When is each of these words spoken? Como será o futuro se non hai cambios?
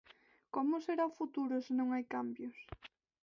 Como 0.55 0.73
será 0.85 1.03
o 1.09 1.15
futuro 1.19 1.55
se 1.65 1.73
non 1.79 1.87
hai 1.91 2.03
cambios? 2.15 2.57